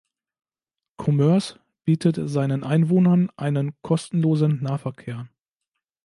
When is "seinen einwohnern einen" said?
2.27-3.79